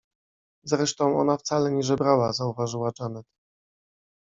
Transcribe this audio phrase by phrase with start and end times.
[0.63, 3.25] —Zresztą ona wcale nie żebrała— zauważyła Janet.